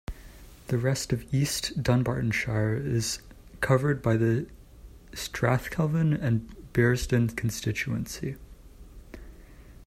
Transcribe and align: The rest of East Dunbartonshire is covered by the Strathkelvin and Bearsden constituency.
The 0.69 0.79
rest 0.79 1.13
of 1.13 1.31
East 1.31 1.83
Dunbartonshire 1.83 2.73
is 2.83 3.19
covered 3.59 4.01
by 4.01 4.17
the 4.17 4.47
Strathkelvin 5.11 6.17
and 6.19 6.49
Bearsden 6.73 7.37
constituency. 7.37 8.35